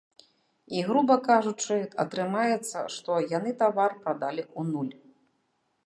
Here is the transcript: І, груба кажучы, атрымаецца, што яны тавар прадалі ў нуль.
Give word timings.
І, 0.27 0.77
груба 0.87 1.17
кажучы, 1.27 1.77
атрымаецца, 2.05 2.79
што 2.97 3.21
яны 3.37 3.55
тавар 3.63 3.91
прадалі 4.03 4.43
ў 4.59 4.61
нуль. 4.73 4.93